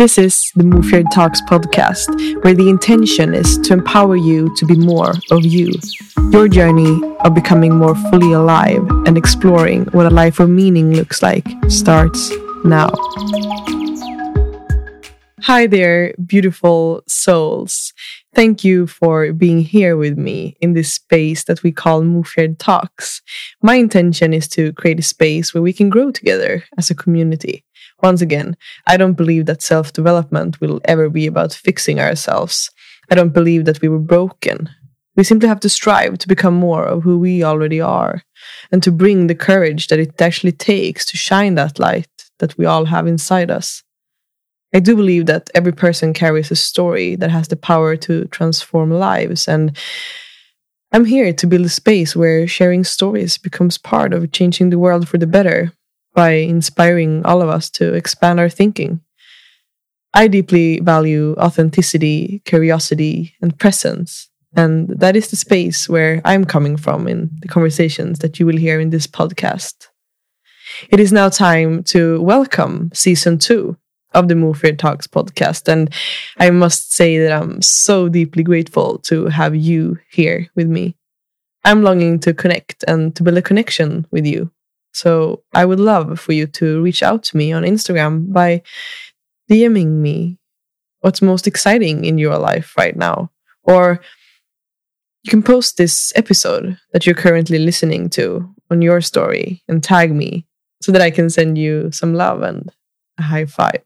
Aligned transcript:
This 0.00 0.16
is 0.16 0.50
the 0.56 0.64
Move 0.64 0.90
Your 0.92 1.02
Talks 1.12 1.42
podcast, 1.42 2.08
where 2.42 2.54
the 2.54 2.70
intention 2.70 3.34
is 3.34 3.58
to 3.58 3.74
empower 3.74 4.16
you 4.16 4.50
to 4.56 4.64
be 4.64 4.74
more 4.74 5.12
of 5.30 5.44
you. 5.44 5.74
Your 6.30 6.48
journey 6.48 7.02
of 7.20 7.34
becoming 7.34 7.76
more 7.76 7.94
fully 8.08 8.32
alive 8.32 8.80
and 9.04 9.18
exploring 9.18 9.84
what 9.92 10.06
a 10.06 10.08
life 10.08 10.40
of 10.40 10.48
meaning 10.48 10.94
looks 10.94 11.22
like 11.22 11.46
starts 11.68 12.32
now. 12.64 12.88
Hi 15.42 15.66
there, 15.66 16.14
beautiful 16.14 17.02
souls. 17.06 17.92
Thank 18.32 18.62
you 18.62 18.86
for 18.86 19.32
being 19.32 19.60
here 19.60 19.96
with 19.96 20.16
me 20.16 20.56
in 20.60 20.74
this 20.74 20.92
space 20.92 21.44
that 21.44 21.64
we 21.64 21.72
call 21.72 22.02
Mufjard 22.02 22.58
Talks. 22.58 23.22
My 23.60 23.74
intention 23.74 24.32
is 24.32 24.46
to 24.48 24.72
create 24.74 25.00
a 25.00 25.02
space 25.02 25.52
where 25.52 25.62
we 25.62 25.72
can 25.72 25.90
grow 25.90 26.12
together 26.12 26.62
as 26.78 26.90
a 26.90 26.94
community. 26.94 27.64
Once 28.02 28.20
again, 28.20 28.56
I 28.86 28.96
don't 28.96 29.14
believe 29.16 29.46
that 29.46 29.62
self 29.62 29.92
development 29.92 30.60
will 30.60 30.80
ever 30.84 31.08
be 31.08 31.26
about 31.26 31.52
fixing 31.52 31.98
ourselves. 31.98 32.70
I 33.10 33.16
don't 33.16 33.34
believe 33.34 33.64
that 33.64 33.82
we 33.82 33.88
were 33.88 33.98
broken. 33.98 34.70
We 35.16 35.24
simply 35.24 35.48
have 35.48 35.60
to 35.60 35.68
strive 35.68 36.18
to 36.18 36.28
become 36.28 36.54
more 36.54 36.84
of 36.84 37.02
who 37.02 37.18
we 37.18 37.42
already 37.42 37.80
are 37.80 38.22
and 38.70 38.80
to 38.84 38.92
bring 38.92 39.26
the 39.26 39.34
courage 39.34 39.88
that 39.88 39.98
it 39.98 40.22
actually 40.22 40.52
takes 40.52 41.04
to 41.06 41.16
shine 41.16 41.56
that 41.56 41.80
light 41.80 42.08
that 42.38 42.56
we 42.56 42.64
all 42.64 42.84
have 42.84 43.08
inside 43.08 43.50
us. 43.50 43.82
I 44.72 44.78
do 44.80 44.94
believe 44.94 45.26
that 45.26 45.50
every 45.54 45.72
person 45.72 46.12
carries 46.12 46.50
a 46.50 46.56
story 46.56 47.16
that 47.16 47.30
has 47.30 47.48
the 47.48 47.56
power 47.56 47.96
to 47.96 48.26
transform 48.26 48.90
lives. 48.90 49.48
And 49.48 49.76
I'm 50.92 51.04
here 51.04 51.32
to 51.32 51.46
build 51.46 51.66
a 51.66 51.68
space 51.68 52.14
where 52.14 52.46
sharing 52.46 52.84
stories 52.84 53.36
becomes 53.36 53.78
part 53.78 54.12
of 54.12 54.30
changing 54.32 54.70
the 54.70 54.78
world 54.78 55.08
for 55.08 55.18
the 55.18 55.26
better 55.26 55.72
by 56.14 56.30
inspiring 56.30 57.24
all 57.24 57.42
of 57.42 57.48
us 57.48 57.70
to 57.70 57.94
expand 57.94 58.38
our 58.38 58.48
thinking. 58.48 59.00
I 60.14 60.26
deeply 60.28 60.80
value 60.80 61.36
authenticity, 61.38 62.42
curiosity, 62.44 63.34
and 63.40 63.58
presence. 63.58 64.28
And 64.56 64.88
that 64.88 65.14
is 65.14 65.30
the 65.30 65.36
space 65.36 65.88
where 65.88 66.20
I'm 66.24 66.44
coming 66.44 66.76
from 66.76 67.06
in 67.06 67.30
the 67.40 67.48
conversations 67.48 68.18
that 68.18 68.40
you 68.40 68.46
will 68.46 68.56
hear 68.56 68.80
in 68.80 68.90
this 68.90 69.06
podcast. 69.06 69.86
It 70.88 70.98
is 70.98 71.12
now 71.12 71.28
time 71.28 71.84
to 71.84 72.20
welcome 72.22 72.90
season 72.92 73.38
two 73.38 73.76
of 74.12 74.28
the 74.28 74.34
Move 74.34 74.62
Your 74.62 74.74
Talks 74.74 75.06
podcast. 75.06 75.68
And 75.68 75.92
I 76.38 76.50
must 76.50 76.92
say 76.92 77.18
that 77.18 77.32
I'm 77.32 77.62
so 77.62 78.08
deeply 78.08 78.42
grateful 78.42 78.98
to 79.00 79.26
have 79.26 79.54
you 79.54 79.98
here 80.10 80.48
with 80.54 80.68
me. 80.68 80.96
I'm 81.64 81.82
longing 81.82 82.18
to 82.20 82.34
connect 82.34 82.84
and 82.88 83.14
to 83.16 83.22
build 83.22 83.38
a 83.38 83.42
connection 83.42 84.06
with 84.10 84.26
you. 84.26 84.50
So 84.92 85.42
I 85.54 85.64
would 85.64 85.80
love 85.80 86.18
for 86.18 86.32
you 86.32 86.46
to 86.46 86.82
reach 86.82 87.02
out 87.02 87.22
to 87.24 87.36
me 87.36 87.52
on 87.52 87.62
Instagram 87.62 88.32
by 88.32 88.62
DMing 89.50 89.86
me 89.86 90.38
what's 91.00 91.22
most 91.22 91.46
exciting 91.46 92.04
in 92.04 92.18
your 92.18 92.38
life 92.38 92.74
right 92.76 92.96
now. 92.96 93.30
Or 93.62 94.00
you 95.22 95.30
can 95.30 95.42
post 95.42 95.76
this 95.76 96.12
episode 96.16 96.78
that 96.92 97.06
you're 97.06 97.14
currently 97.14 97.58
listening 97.58 98.08
to 98.10 98.52
on 98.70 98.82
your 98.82 99.00
story 99.00 99.62
and 99.68 99.82
tag 99.82 100.12
me 100.12 100.46
so 100.80 100.92
that 100.92 101.02
I 101.02 101.10
can 101.10 101.28
send 101.28 101.58
you 101.58 101.90
some 101.92 102.14
love 102.14 102.42
and 102.42 102.70
a 103.18 103.22
high 103.22 103.44
five. 103.44 103.82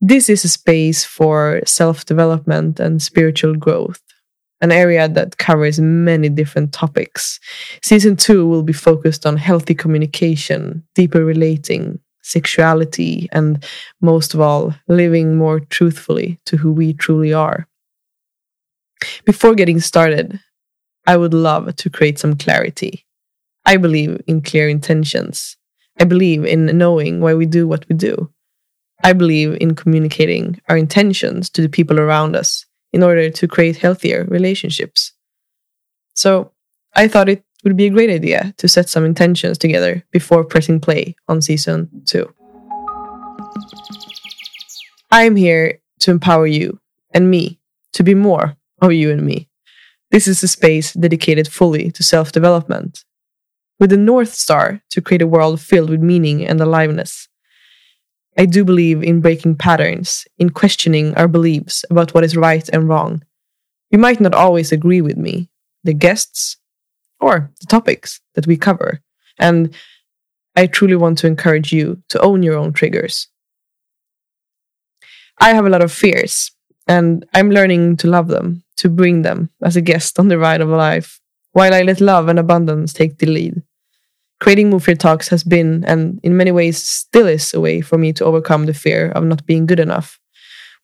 This 0.00 0.28
is 0.28 0.44
a 0.44 0.48
space 0.48 1.04
for 1.04 1.62
self 1.64 2.04
development 2.04 2.78
and 2.78 3.00
spiritual 3.00 3.54
growth, 3.54 4.02
an 4.60 4.70
area 4.70 5.08
that 5.08 5.38
covers 5.38 5.80
many 5.80 6.28
different 6.28 6.72
topics. 6.72 7.40
Season 7.82 8.14
two 8.14 8.46
will 8.46 8.62
be 8.62 8.74
focused 8.74 9.24
on 9.24 9.38
healthy 9.38 9.74
communication, 9.74 10.84
deeper 10.94 11.24
relating, 11.24 11.98
sexuality, 12.22 13.28
and 13.32 13.64
most 14.02 14.34
of 14.34 14.40
all, 14.40 14.74
living 14.86 15.36
more 15.36 15.60
truthfully 15.60 16.38
to 16.44 16.58
who 16.58 16.72
we 16.72 16.92
truly 16.92 17.32
are. 17.32 17.66
Before 19.24 19.54
getting 19.54 19.80
started, 19.80 20.40
I 21.06 21.16
would 21.16 21.32
love 21.32 21.74
to 21.74 21.90
create 21.90 22.18
some 22.18 22.36
clarity. 22.36 23.06
I 23.64 23.78
believe 23.78 24.20
in 24.26 24.42
clear 24.42 24.68
intentions. 24.68 25.56
I 25.98 26.04
believe 26.04 26.44
in 26.44 26.66
knowing 26.76 27.20
why 27.20 27.32
we 27.34 27.46
do 27.46 27.66
what 27.66 27.88
we 27.88 27.96
do. 27.96 28.30
I 29.02 29.12
believe 29.12 29.56
in 29.60 29.74
communicating 29.74 30.60
our 30.68 30.76
intentions 30.76 31.50
to 31.50 31.62
the 31.62 31.68
people 31.68 32.00
around 32.00 32.34
us 32.36 32.66
in 32.92 33.02
order 33.02 33.30
to 33.30 33.48
create 33.48 33.76
healthier 33.76 34.24
relationships. 34.28 35.12
So 36.14 36.52
I 36.94 37.08
thought 37.08 37.28
it 37.28 37.44
would 37.62 37.76
be 37.76 37.86
a 37.86 37.90
great 37.90 38.10
idea 38.10 38.54
to 38.58 38.68
set 38.68 38.88
some 38.88 39.04
intentions 39.04 39.58
together 39.58 40.04
before 40.12 40.44
pressing 40.44 40.80
play 40.80 41.16
on 41.28 41.42
season 41.42 42.02
two. 42.06 42.32
I 45.10 45.24
am 45.24 45.36
here 45.36 45.80
to 46.00 46.10
empower 46.10 46.46
you 46.46 46.80
and 47.12 47.30
me 47.30 47.58
to 47.92 48.02
be 48.02 48.14
more 48.14 48.56
of 48.80 48.92
you 48.92 49.10
and 49.10 49.22
me. 49.22 49.48
This 50.10 50.28
is 50.28 50.42
a 50.42 50.48
space 50.48 50.92
dedicated 50.92 51.48
fully 51.48 51.90
to 51.92 52.02
self 52.02 52.32
development, 52.32 53.04
with 53.80 53.90
the 53.90 53.96
North 53.96 54.32
Star 54.34 54.80
to 54.90 55.00
create 55.00 55.22
a 55.22 55.26
world 55.26 55.60
filled 55.60 55.90
with 55.90 56.00
meaning 56.00 56.46
and 56.46 56.60
aliveness. 56.60 57.28
I 58.38 58.46
do 58.46 58.64
believe 58.64 59.02
in 59.02 59.20
breaking 59.20 59.56
patterns, 59.56 60.26
in 60.38 60.50
questioning 60.50 61.14
our 61.14 61.28
beliefs 61.28 61.84
about 61.90 62.12
what 62.12 62.24
is 62.24 62.36
right 62.36 62.68
and 62.70 62.88
wrong. 62.88 63.22
You 63.90 63.98
might 63.98 64.20
not 64.20 64.34
always 64.34 64.72
agree 64.72 65.00
with 65.00 65.16
me, 65.16 65.48
the 65.84 65.94
guests, 65.94 66.58
or 67.18 67.50
the 67.60 67.66
topics 67.66 68.20
that 68.34 68.46
we 68.46 68.56
cover, 68.56 69.00
and 69.38 69.74
I 70.54 70.66
truly 70.66 70.96
want 70.96 71.18
to 71.18 71.26
encourage 71.26 71.72
you 71.72 72.02
to 72.10 72.20
own 72.20 72.42
your 72.42 72.56
own 72.56 72.72
triggers. 72.72 73.28
I 75.38 75.54
have 75.54 75.66
a 75.66 75.70
lot 75.70 75.82
of 75.82 75.92
fears, 75.92 76.50
and 76.86 77.24
I'm 77.32 77.50
learning 77.50 77.96
to 77.98 78.08
love 78.08 78.28
them, 78.28 78.64
to 78.78 78.88
bring 78.88 79.22
them 79.22 79.50
as 79.62 79.76
a 79.76 79.80
guest 79.80 80.18
on 80.18 80.28
the 80.28 80.38
ride 80.38 80.60
of 80.60 80.68
life, 80.68 81.20
while 81.52 81.72
I 81.72 81.82
let 81.82 82.00
love 82.00 82.28
and 82.28 82.38
abundance 82.38 82.92
take 82.92 83.18
the 83.18 83.26
lead 83.26 83.62
creating 84.40 84.70
Move 84.70 84.86
Your 84.86 84.96
Talks 84.96 85.28
has 85.28 85.42
been, 85.42 85.84
and 85.84 86.20
in 86.22 86.36
many 86.36 86.52
ways 86.52 86.82
still 86.82 87.26
is, 87.26 87.54
a 87.54 87.60
way 87.60 87.80
for 87.80 87.98
me 87.98 88.12
to 88.14 88.24
overcome 88.24 88.66
the 88.66 88.74
fear 88.74 89.10
of 89.10 89.24
not 89.24 89.46
being 89.46 89.66
good 89.66 89.80
enough. 89.80 90.18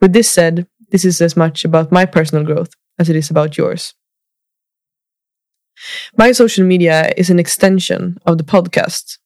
With 0.01 0.13
this 0.13 0.31
said, 0.31 0.67
this 0.91 1.05
is 1.05 1.21
as 1.21 1.37
much 1.37 1.65
about 1.65 1.93
my 1.93 2.05
personal 2.05 2.45
growth 2.45 2.73
as 2.99 3.09
it 3.09 3.17
is 3.17 3.31
about 3.31 3.57
yours. 3.57 3.95
My 6.17 6.33
social 6.33 6.65
media 6.65 7.13
is 7.17 7.31
an 7.31 7.39
extension 7.39 8.19
of 8.27 8.39
the 8.39 8.45
podcast. 8.45 9.19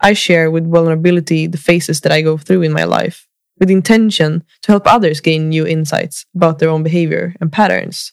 I 0.00 0.12
share 0.12 0.50
with 0.50 0.70
vulnerability 0.70 1.46
the 1.46 1.58
phases 1.58 2.00
that 2.00 2.12
I 2.12 2.22
go 2.22 2.36
through 2.36 2.62
in 2.62 2.72
my 2.72 2.84
life, 2.84 3.26
with 3.58 3.70
intention 3.70 4.44
to 4.62 4.72
help 4.72 4.86
others 4.86 5.20
gain 5.20 5.48
new 5.48 5.66
insights 5.66 6.26
about 6.34 6.58
their 6.58 6.70
own 6.70 6.82
behavior 6.82 7.34
and 7.40 7.52
patterns. 7.52 8.12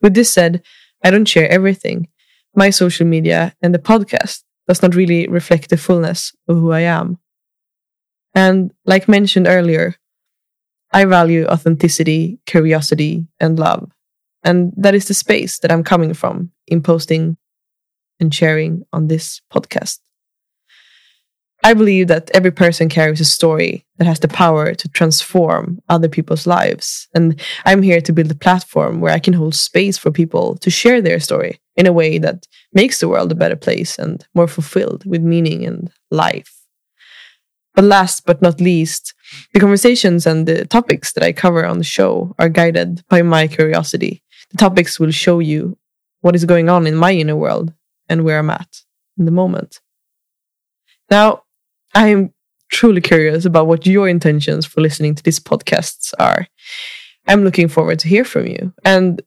With 0.00 0.14
this 0.14 0.32
said, 0.32 0.62
I 1.04 1.10
don't 1.10 1.28
share 1.28 1.48
everything. 1.48 2.08
My 2.54 2.70
social 2.70 3.06
media 3.06 3.54
and 3.60 3.74
the 3.74 3.78
podcast 3.78 4.42
does 4.68 4.82
not 4.82 4.94
really 4.94 5.26
reflect 5.26 5.70
the 5.70 5.76
fullness 5.76 6.34
of 6.46 6.58
who 6.58 6.70
I 6.70 6.80
am. 6.80 7.18
And 8.34 8.72
like 8.84 9.08
mentioned 9.08 9.48
earlier, 9.48 9.96
I 10.92 11.04
value 11.06 11.46
authenticity, 11.46 12.38
curiosity, 12.46 13.26
and 13.40 13.58
love. 13.58 13.90
And 14.44 14.72
that 14.76 14.94
is 14.94 15.08
the 15.08 15.14
space 15.14 15.58
that 15.60 15.72
I'm 15.72 15.82
coming 15.82 16.14
from 16.14 16.52
in 16.66 16.82
posting 16.82 17.36
and 18.20 18.32
sharing 18.32 18.84
on 18.92 19.08
this 19.08 19.40
podcast. 19.52 19.98
I 21.64 21.74
believe 21.74 22.06
that 22.08 22.30
every 22.32 22.52
person 22.52 22.88
carries 22.88 23.20
a 23.20 23.24
story 23.24 23.84
that 23.96 24.06
has 24.06 24.20
the 24.20 24.28
power 24.28 24.74
to 24.74 24.88
transform 24.88 25.80
other 25.88 26.08
people's 26.08 26.46
lives. 26.46 27.08
And 27.14 27.40
I'm 27.64 27.82
here 27.82 28.00
to 28.00 28.12
build 28.12 28.30
a 28.30 28.36
platform 28.36 29.00
where 29.00 29.12
I 29.12 29.18
can 29.18 29.34
hold 29.34 29.54
space 29.54 29.98
for 29.98 30.12
people 30.12 30.56
to 30.58 30.70
share 30.70 31.02
their 31.02 31.18
story 31.18 31.60
in 31.76 31.86
a 31.86 31.92
way 31.92 32.18
that 32.18 32.46
makes 32.72 33.00
the 33.00 33.08
world 33.08 33.32
a 33.32 33.34
better 33.34 33.56
place 33.56 33.98
and 33.98 34.24
more 34.34 34.46
fulfilled 34.46 35.04
with 35.04 35.22
meaning 35.22 35.64
and 35.66 35.90
life. 36.10 36.54
But 37.74 37.84
last 37.84 38.24
but 38.24 38.40
not 38.40 38.60
least, 38.60 39.14
the 39.52 39.60
conversations 39.60 40.26
and 40.26 40.46
the 40.46 40.64
topics 40.64 41.12
that 41.12 41.24
I 41.24 41.32
cover 41.32 41.64
on 41.64 41.78
the 41.78 41.84
show 41.84 42.34
are 42.38 42.48
guided 42.48 43.04
by 43.08 43.22
my 43.22 43.46
curiosity. 43.46 44.22
The 44.50 44.58
topics 44.58 44.98
will 44.98 45.10
show 45.10 45.40
you 45.40 45.76
what 46.20 46.34
is 46.34 46.44
going 46.44 46.68
on 46.68 46.86
in 46.86 46.94
my 46.94 47.12
inner 47.12 47.36
world 47.36 47.72
and 48.08 48.24
where 48.24 48.38
I'm 48.38 48.50
at 48.50 48.82
in 49.18 49.24
the 49.24 49.30
moment. 49.30 49.80
Now, 51.10 51.42
I 51.94 52.08
am 52.08 52.32
truly 52.70 53.00
curious 53.00 53.44
about 53.44 53.66
what 53.66 53.86
your 53.86 54.08
intentions 54.08 54.66
for 54.66 54.80
listening 54.80 55.14
to 55.14 55.22
these 55.22 55.40
podcasts 55.40 56.12
are. 56.18 56.46
I'm 57.26 57.44
looking 57.44 57.68
forward 57.68 57.98
to 58.00 58.08
hear 58.08 58.24
from 58.24 58.46
you. 58.46 58.72
And 58.84 59.22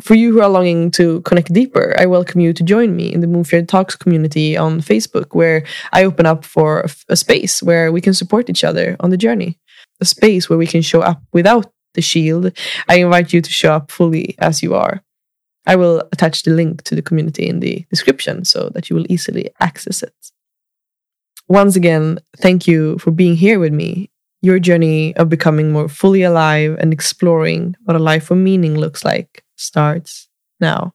for 0.00 0.14
you 0.14 0.32
who 0.32 0.40
are 0.40 0.48
longing 0.48 0.90
to 0.92 1.20
connect 1.22 1.52
deeper, 1.52 1.94
I 1.98 2.06
welcome 2.06 2.40
you 2.40 2.52
to 2.52 2.62
join 2.62 2.94
me 2.94 3.12
in 3.12 3.20
the 3.20 3.48
Your 3.50 3.62
Talks 3.62 3.96
community 3.96 4.56
on 4.56 4.80
Facebook, 4.80 5.34
where 5.34 5.64
I 5.92 6.04
open 6.04 6.24
up 6.24 6.44
for 6.44 6.86
a 7.08 7.16
space 7.16 7.62
where 7.62 7.90
we 7.90 8.00
can 8.00 8.14
support 8.14 8.48
each 8.48 8.64
other 8.64 8.96
on 9.00 9.10
the 9.10 9.16
journey, 9.16 9.58
a 10.00 10.04
space 10.04 10.48
where 10.48 10.58
we 10.58 10.66
can 10.66 10.82
show 10.82 11.00
up 11.00 11.22
without 11.32 11.72
the 11.94 12.02
shield. 12.02 12.52
I 12.88 13.00
invite 13.00 13.32
you 13.32 13.40
to 13.40 13.50
show 13.50 13.72
up 13.72 13.90
fully 13.90 14.36
as 14.38 14.62
you 14.62 14.74
are. 14.74 15.02
I 15.66 15.76
will 15.76 16.02
attach 16.12 16.44
the 16.44 16.52
link 16.52 16.82
to 16.84 16.94
the 16.94 17.02
community 17.02 17.48
in 17.48 17.60
the 17.60 17.84
description 17.90 18.44
so 18.44 18.70
that 18.70 18.88
you 18.88 18.96
will 18.96 19.06
easily 19.10 19.50
access 19.60 20.02
it 20.02 20.14
once 21.48 21.76
again, 21.76 22.18
thank 22.38 22.66
you 22.66 22.98
for 22.98 23.10
being 23.10 23.36
here 23.36 23.58
with 23.58 23.72
me 23.72 24.10
Your 24.42 24.60
journey 24.60 25.16
of 25.16 25.28
becoming 25.28 25.72
more 25.72 25.88
fully 25.88 26.22
alive 26.22 26.76
and 26.78 26.92
exploring 26.92 27.74
what 27.84 27.96
a 27.96 27.98
life 27.98 28.30
of 28.30 28.38
meaning 28.38 28.78
looks 28.78 29.04
like 29.04 29.42
starts 29.56 30.28
now. 30.60 30.94